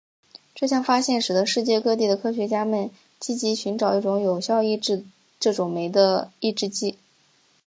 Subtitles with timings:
[0.55, 5.05] 这项发现使得世界各地的科学家们积极寻找一种有效抑制
[5.39, 6.95] 这种酶的抑制剂。